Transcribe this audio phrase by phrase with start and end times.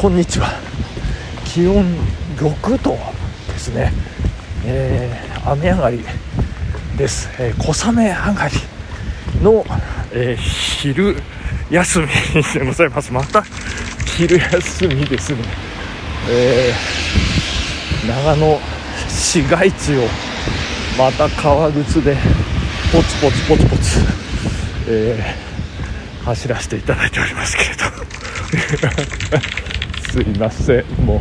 [0.00, 0.46] こんにちは。
[1.44, 1.84] 気温
[2.36, 2.96] 6度
[3.48, 3.92] ですね、
[4.64, 6.04] えー、雨上がり
[6.96, 8.54] です、えー小雨上がり
[9.42, 9.64] の、
[10.12, 11.16] えー昼
[11.68, 12.06] 休み
[12.54, 13.12] でございます。
[13.12, 13.42] また
[14.16, 15.40] 昼休みですね、
[16.30, 18.60] えー長野
[19.08, 20.02] 市街地を
[20.96, 22.16] また革靴で
[22.92, 23.98] ポツポツポツポツ、
[24.86, 27.84] えー走らせていただいておりますけれど
[30.10, 31.18] すいませんもう、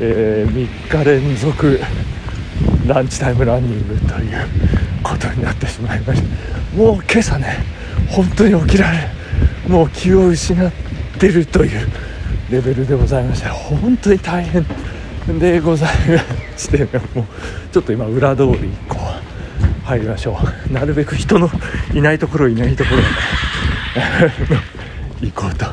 [0.00, 1.80] え3日連続
[2.86, 4.48] ランチタイムランニングという
[5.02, 7.58] ことになってしまいましたもう今朝ね
[8.08, 9.08] 本当に起きられ
[9.68, 10.72] もう気を失っ
[11.18, 11.88] てるという
[12.50, 14.64] レベルでございまして本当に大変。
[15.26, 17.26] でございましてもう
[17.72, 18.96] ちょっと今裏通りこ
[19.82, 20.38] う入りましょ
[20.70, 21.50] うなるべく人の
[21.92, 23.02] いないところいないところ
[25.20, 25.66] 行こうと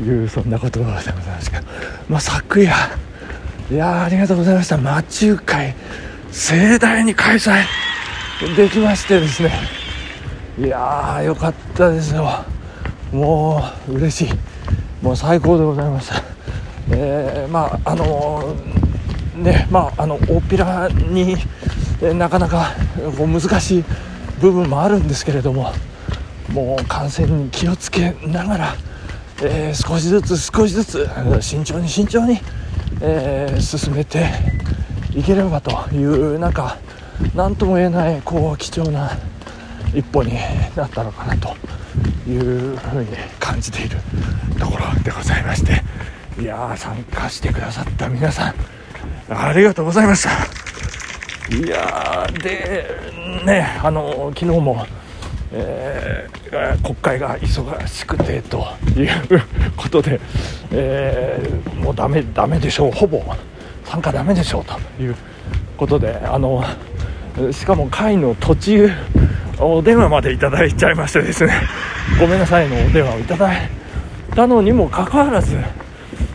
[0.00, 1.66] いうそんなことでございますけど、
[2.08, 2.72] まあ、昨夜
[3.70, 4.78] いやありがとうございました。
[4.78, 5.74] 魔中会
[6.32, 7.64] 盛大に開催
[8.56, 9.52] できましてですね。
[10.58, 12.28] いやーよかったですよ。
[13.12, 14.32] もう嬉しい。
[15.02, 16.22] もう最高でございました。
[16.90, 21.36] えー、まああのーねまああの大っぴらに、
[22.02, 22.72] えーなかなか
[23.16, 23.84] こう難しい
[24.40, 25.72] 部分もあるんですけれども
[26.52, 28.74] もう感染に気をつけながら、
[29.42, 31.08] えー少しずつ少しずつ
[31.40, 32.38] 慎重に慎重に、
[33.00, 34.26] えー進めて
[35.14, 36.76] いければというなんか
[37.34, 39.10] 何とも言えないこう貴重な
[39.94, 40.34] 一歩に
[40.76, 41.54] なったのかなと
[42.28, 43.96] いうふうに感じている
[44.58, 45.82] ところでございまして
[46.40, 48.54] いやー参加してくださった皆さん
[49.28, 50.30] ありがとうございました。
[51.54, 52.86] いやで
[53.44, 54.86] ねあの昨日も、
[55.52, 59.08] えー国会が忙しくてという
[59.76, 60.20] ことで、
[60.72, 63.22] えーもうダメダメでしょうほぼ。
[63.84, 65.16] 参加ダメでしょうという
[65.76, 66.62] ことであの
[67.52, 68.88] しかも会の途中
[69.58, 71.52] お電話までいただいちゃいましてですね。
[72.20, 73.68] ごめんなさいのお電話をいただい
[74.34, 75.56] たのにもかかわらず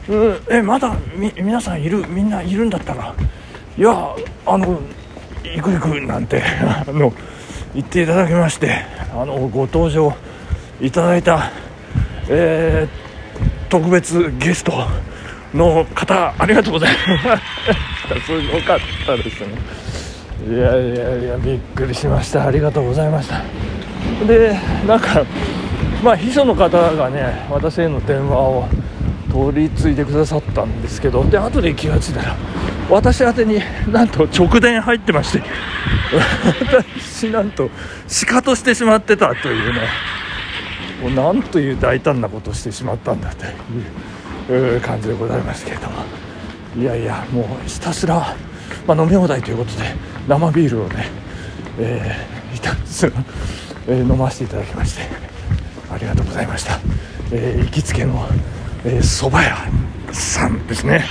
[0.09, 3.13] うんえまだみ皆さんいるみんないるんだったら。
[3.78, 4.79] いやあの
[5.44, 7.12] 行く行くなんて あの
[7.75, 10.16] 言っていただきましてあのご登場
[10.81, 11.52] いただいた、
[12.30, 13.06] えー
[13.69, 14.72] 特別ゲスト
[15.53, 18.24] の方ありがとうございます。
[18.25, 19.47] すごかったですね。
[20.47, 22.46] いやいやいやびっくりしました。
[22.46, 23.41] ありがとうございました。
[24.25, 24.57] で
[24.88, 25.24] なんか
[26.03, 28.66] まあ秘書の方がね私への電話を
[29.35, 32.35] 取り継いでくださったんですけどで後で気がついたら
[32.90, 33.59] 私宛に
[33.91, 35.44] なんと直電入ってまして
[37.03, 37.69] 私なんと
[38.07, 39.81] シカとしてしまってたというね
[41.01, 46.25] もうなんという大胆なことをしてしまったんだという感じでございますけれども。
[46.78, 48.35] いやいやもうひたすら、
[48.85, 49.95] まあ、飲み放題ということで
[50.28, 51.06] 生ビールをね、
[51.79, 53.12] えーひたすら、
[53.88, 55.03] えー飲ませていただきまして
[55.90, 56.79] ありがとうございました、
[57.31, 58.28] えー行きつけの
[58.88, 59.57] えー蕎麦屋
[60.13, 61.03] さんですね。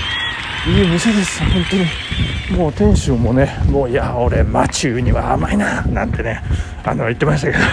[0.66, 2.58] いい店です本当に。
[2.58, 6.40] もう店主もねもういや俺マチューには甘いななんてね
[6.84, 7.64] あの言ってましたけど。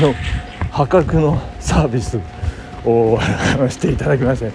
[0.08, 0.14] の
[0.70, 2.18] 破格のサービス
[2.86, 3.18] を
[3.68, 4.50] していただきまして。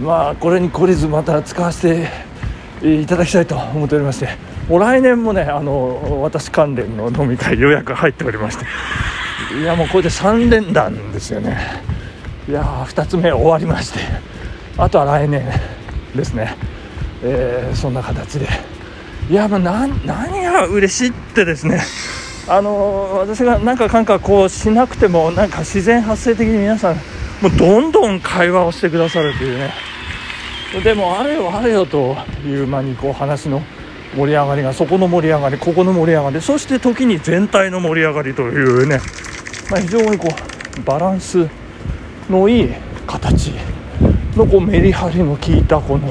[0.00, 2.08] まあこれに懲りずまた使わせ
[2.80, 4.30] ていただきたいと思っておりまして。
[4.66, 8.64] もう来年もねあの私関連の飲み会予約入っておりまして。
[9.60, 11.91] いやもうこれで3連弾ですよね。
[12.48, 14.00] いやー2つ目終わりまして
[14.76, 15.44] あとは来年
[16.14, 16.56] ですね、
[17.22, 18.46] えーそんな形で。
[19.30, 21.80] いやまあ何が嬉しいってですね。
[22.48, 26.96] あの私がなんかかんかこうしなくてもなんか自然発生的に皆さん
[27.40, 29.72] もうどんどん会話をしてくださるというね。
[30.82, 33.62] でもあれよあれよという間にこう話の
[34.16, 39.00] 盛り上がりがそこの盛り上がりここの盛り上がりそして時に全体の盛り上がりというね、
[39.70, 41.48] まあ、非常にこうバランス
[42.32, 42.68] のいい
[43.06, 43.52] 形。
[44.36, 46.08] のこうメリハリの効いたこの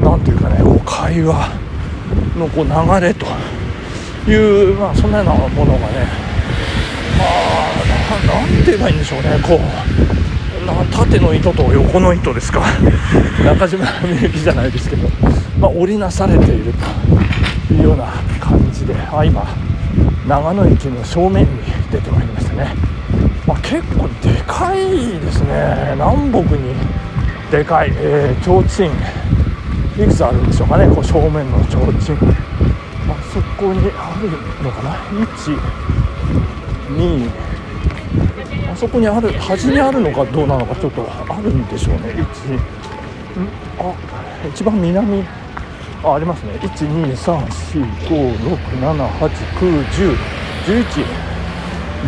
[0.00, 1.50] なんていうかねこう会話
[2.36, 3.26] のこう流れと
[4.30, 6.06] いう、まあ、そんなようなものがね
[7.18, 7.24] ま
[8.16, 9.38] あなんて言えばいいんでしょうね。
[9.42, 12.62] こうな縦の糸と横の糸ですか。
[13.44, 15.08] 中島みゆきじゃないですけど、
[15.60, 16.72] まあ、織りなされている
[17.68, 18.06] というような
[18.40, 19.46] 感じであ今
[20.26, 21.48] 長野駅の正面に
[21.92, 22.74] 出てまいりましたね、
[23.68, 25.90] 結構でかいですね。
[25.94, 26.72] 南北に。
[27.50, 28.92] でかい、えー、提灯。
[30.00, 30.86] いくつあるんでしょうかね。
[30.94, 31.90] こう正面の提灯。
[33.08, 34.30] あそこにある
[34.62, 34.94] のかな。
[36.88, 37.28] 12
[38.70, 39.32] あそこにある。
[39.32, 42.02] 端にあるのかどうなのかちょっとあるんでしょうね。
[42.10, 42.58] 1
[43.80, 43.92] あ
[44.48, 45.24] 一番南。
[46.04, 46.52] あありますね。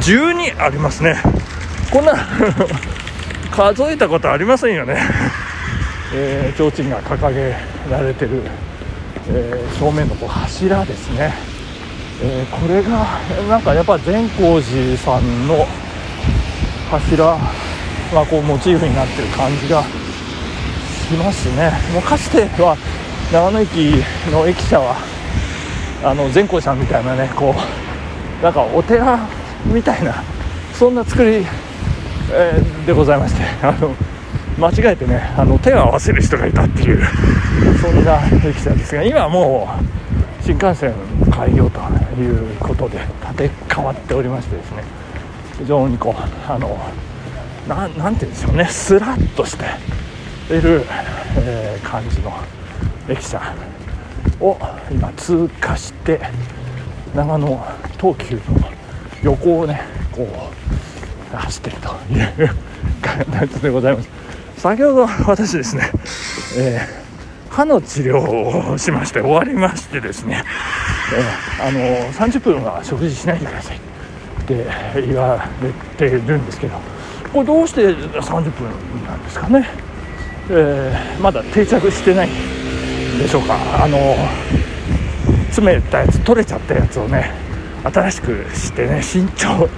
[0.00, 1.16] 123456789101112ありますね。
[1.90, 2.12] こんな
[3.50, 4.96] 数えたことありませんよね。
[6.14, 7.56] えー、提灯が掲げ
[7.90, 8.42] られてる、
[9.30, 11.34] えー、正面のこう柱ですね、
[12.22, 13.06] えー、これが
[13.48, 15.66] なんかやっぱ善光寺さんの
[16.90, 17.38] 柱が
[18.26, 21.72] こうモチーフになってる感じがしますね。
[21.92, 22.76] もうかつては
[23.32, 24.96] 長野駅の駅舎は
[26.04, 27.54] あの善光寺さんみたいなねこ
[28.40, 29.18] うなんかお寺
[29.66, 30.22] みたいな
[30.78, 31.44] そんな作り、
[32.30, 33.94] えー、でございましてあの
[34.58, 37.02] 間違えてねあの手を合わせる人がいたっていう
[37.80, 39.68] そんな駅舎ですが今はも
[40.40, 40.94] う新幹線
[41.30, 41.80] 開業と
[42.20, 42.98] いうことで
[43.36, 44.82] 建て替わっておりましてですね
[45.58, 46.78] 非常にこうあの
[47.68, 49.64] ななんて言うんでしょうねスラッとして
[50.52, 50.82] いる、
[51.38, 52.32] えー、感じの
[53.08, 53.54] 駅舎
[54.40, 54.58] を
[54.90, 56.20] 今通過して
[57.14, 57.46] 長野
[58.00, 58.42] 東急の
[59.22, 59.80] 横をね
[60.12, 60.77] こう
[61.36, 62.50] 走ってるという
[63.02, 64.08] 形でございます。
[64.56, 65.90] 先ほど私ですね、
[66.56, 70.42] えー、歯の治療をしまして終わりましてですね、
[71.14, 71.78] えー、あの
[72.12, 73.80] 30分は食事しないでくださいっ
[74.46, 74.66] て
[75.06, 76.76] 言われてるんですけど
[77.32, 78.68] これどうして30分
[79.06, 79.68] なんですかね、
[80.50, 82.28] えー、まだ定着してない
[83.18, 83.56] でしょうか？
[83.84, 84.16] あの
[85.50, 87.32] 詰めたやつ取れちゃったやつをね
[87.84, 89.68] 新しくしてね身長、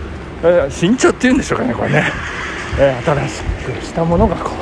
[0.43, 2.05] えー、身長っていうんでしょうかねこれね、
[2.79, 4.53] えー、新しくしたものがこ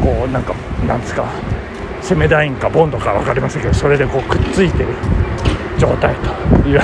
[0.00, 0.54] うこうなんか
[0.86, 1.24] なんですか
[2.00, 4.88] セメダインかボンドか分かりませんけどそれでこうくっついてる
[5.78, 6.82] 状態というよ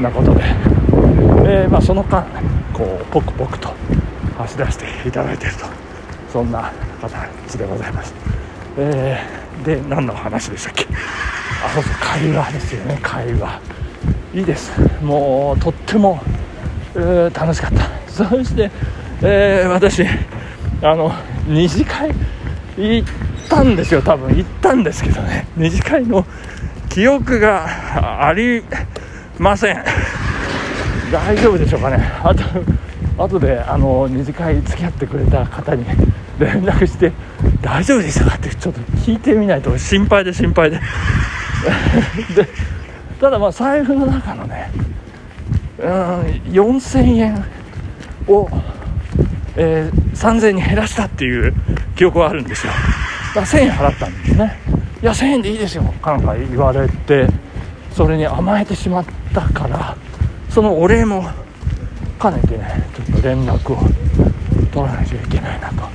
[0.00, 0.42] うなことで、
[1.44, 2.24] えー、まあ、その間
[2.72, 3.72] こうポクポクと
[4.38, 5.82] 走らせていただいていると。
[6.32, 6.72] そんな
[7.02, 8.14] 形でございます、
[8.78, 10.86] えー、で何の話でしたっけ？
[11.62, 13.60] あそうそう会話ですよね会話。
[14.34, 14.72] いいです。
[15.02, 16.18] もうとっても、
[16.94, 17.88] 楽しかった。
[18.10, 18.70] そして、
[19.22, 20.04] えー、私
[20.82, 21.12] あの
[21.46, 22.10] 二次会
[22.76, 23.08] 行っ
[23.48, 24.36] たんですよ多分。
[24.36, 25.46] 行ったんですけどね。
[25.56, 26.24] 二次会の
[26.88, 28.62] 記憶があり
[29.38, 29.84] ません。
[31.10, 31.98] 大丈夫でしょうかね。
[32.22, 32.42] あと
[33.18, 35.84] 後であの二次会付き合ってくれた方に
[36.38, 37.12] 連絡して
[37.60, 40.80] 大丈夫でしたかってちょっと聞いてみないと心配で心配で。
[42.34, 42.48] で
[43.20, 44.70] ただまあ財布の中のね
[45.82, 45.88] うん
[46.52, 47.44] 4000円
[48.28, 48.48] を
[49.56, 51.54] えー、3000円に減らしたっていう
[51.94, 52.72] 記憶はあるんですよ。
[53.34, 54.58] だから1000円払ったんですね。
[55.02, 57.26] いや1000円でいいですよかなんか言われて
[57.90, 59.96] それに甘えてしまったから
[60.48, 61.24] そのお礼も
[62.20, 63.78] 兼ねてねちょっと連絡を
[64.72, 65.92] 取らないといけないなと。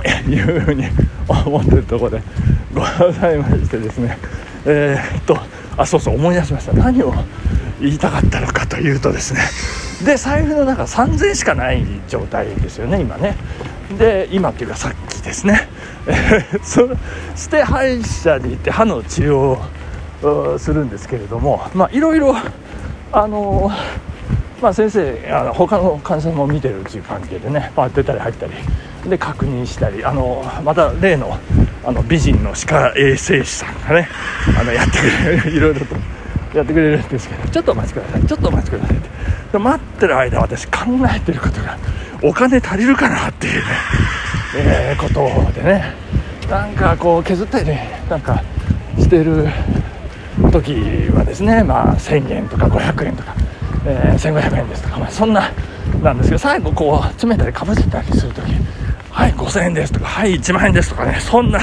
[0.30, 0.84] いうふうに
[1.28, 2.22] 思ってるところで
[2.72, 2.82] ご
[3.12, 4.16] ざいましてですね。
[4.64, 5.36] えー、っと
[5.76, 6.72] あそうそう思い出しました。
[6.72, 7.12] 何を
[7.80, 9.40] 言いたかったのかというとですね。
[10.04, 13.36] で財布の中3000円しかない状態ですよね今ね。
[13.98, 15.68] で今っていうかさっきですね。
[16.62, 16.88] そ
[17.36, 19.58] して歯医者に行って歯の治療
[20.22, 22.34] をするんですけれどもまあいろいろ
[23.12, 23.70] あの
[24.62, 28.52] まあ、先生あの他の患者さんも見てるっていう関係でね、まあ、出たり入ったり
[29.08, 31.38] で確認したりあのまた例の
[31.82, 34.08] あの美人の歯科衛生士さんがね
[34.58, 35.96] あのやってくれるいろいろと。
[36.54, 37.48] やってくれるんですけど。
[37.48, 38.26] ちょっとお待ちください。
[38.26, 38.96] ちょっとお待ちください。
[38.96, 39.00] っ
[39.52, 40.72] て待ってる間私考
[41.14, 41.76] えてることが
[42.22, 43.62] お金足りるかなっていうね、
[44.56, 46.10] えー、ことでね。
[46.50, 48.42] なんかこう削ったりねなんか
[48.98, 49.46] してる
[50.50, 50.74] 時
[51.14, 53.34] はですねまあ1000円とか500円とか、
[53.86, 55.52] えー、1500円ですとか、まあ、そんな
[56.02, 58.50] なんですけど最後こう詰めたりかぶせたりする時
[59.10, 61.60] はい5000円ですとかはい1万円ですとかねそんな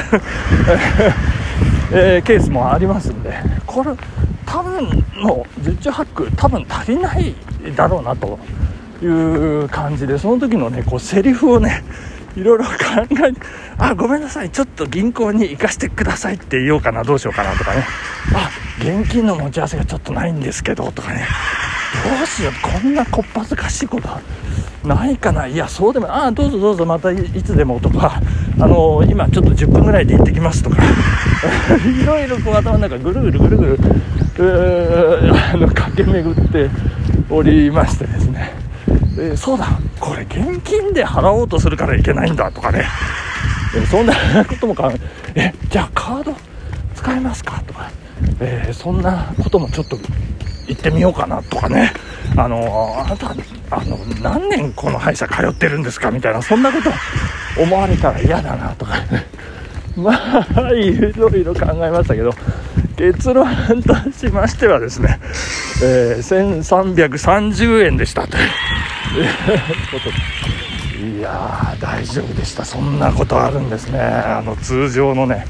[1.89, 3.33] えー、ケースもありますんで
[3.65, 3.91] これ
[4.47, 7.35] 多分もう十中八九多分足りない
[7.75, 8.39] だろうなと
[9.03, 11.83] いう感じでその時のねこうセリフをね
[12.35, 13.41] いろいろ考えて
[13.77, 17.83] あごめんなさいちょっと銀行に行かせてくださいって言おうかなどうしようかなとかね。
[18.33, 18.49] あ
[18.79, 21.25] 現金の持ち合わせがちょっとないんですけどとかね。
[22.17, 24.07] どうしようこんなこっぱずかしいこと
[24.87, 25.47] ないかな。
[25.47, 28.21] いやそうでもああどうぞどうぞまたいつでもとか
[28.59, 30.77] あの今ちょっと10分ぐらいで行ってきますとか。
[31.85, 33.79] いろいろこう頭の中ぐるぐるぐるぐる
[34.39, 36.69] あの駆け巡って
[37.29, 38.51] おりましてですね、
[38.87, 39.67] えー、そうだ
[39.99, 42.85] これ現金で払おうとするからいけないんだとかね、
[43.75, 44.13] えー、そんな
[44.45, 44.91] ことも考
[45.35, 46.35] えじゃあカード
[46.93, 47.89] 使えますかとか、
[48.39, 49.97] えー、そんなこともちょっと
[50.67, 51.93] 行ってみようかなとかね。
[52.35, 53.31] あのあなた
[53.71, 56.91] あの何年この歯医者通ってるんですかみたいなそんなこと
[57.61, 58.95] 思われたら嫌だなとか、
[59.95, 62.33] まあいろいろ考えましたけど。
[62.97, 63.45] 結論
[63.83, 65.19] としましてはですね、
[65.83, 68.43] えー、1330円でしたという。
[69.91, 72.65] ことでいやー大丈夫でした。
[72.65, 73.99] そんなことあるんですね。
[73.99, 75.45] あの通常のね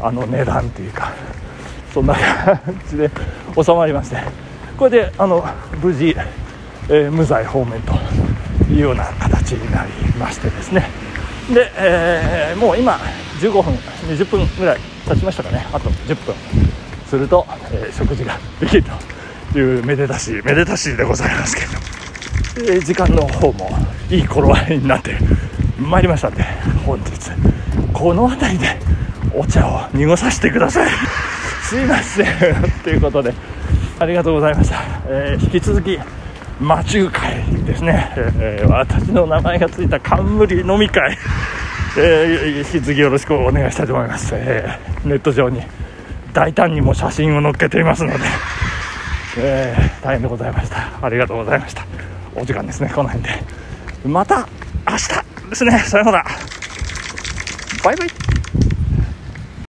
[0.00, 1.12] あの値段っていうか
[1.92, 3.10] そんな感じで
[3.60, 4.16] 収まりまして。
[4.78, 5.44] これであの
[5.82, 6.14] 無事、
[6.88, 7.92] えー、無罪方面と
[8.70, 10.88] いうような形になりましてですね。
[11.52, 12.92] で、えー、もう今
[13.40, 13.74] 15分
[14.08, 15.66] 20分ぐらい経ちましたかね。
[15.72, 16.34] あと10分
[17.06, 18.84] すると、えー、食事ができる
[19.52, 21.72] というめでたしめでたしでございますけれど。
[21.74, 21.78] も、
[22.74, 23.70] えー、時間の方も
[24.10, 25.16] いい頃合いになって
[25.78, 26.42] まいりましたんで
[26.84, 27.30] 本日。
[27.92, 28.78] この辺りで
[29.34, 30.90] お茶を濁させてください。
[31.62, 32.26] すいません。
[32.84, 33.34] ということで
[34.00, 35.98] ありがとうございました、えー、引き続き
[36.60, 41.16] 魔中会ですね、えー、私の名前がついた冠飲み会、
[41.96, 45.62] えー、引き続きよろしくお願いしたいと思います、えー、ネット上に
[46.32, 48.24] 大胆にも写真を載っけていますので、
[49.38, 51.04] えー、大変でございました。
[51.04, 51.86] ありがとうございました。
[52.34, 53.30] お時間ですねこの辺で。
[54.04, 54.48] また
[54.88, 55.78] 明日ですね。
[55.80, 56.24] さようなら。
[57.82, 58.17] バイバイ。